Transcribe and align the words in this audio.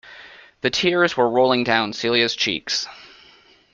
The 0.61 0.71
tears 0.71 1.15
were 1.15 1.29
rolling 1.29 1.63
down 1.63 1.93
Celia's 1.93 2.35
cheeks. 2.35 2.87